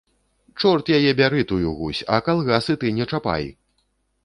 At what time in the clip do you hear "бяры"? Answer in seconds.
1.19-1.43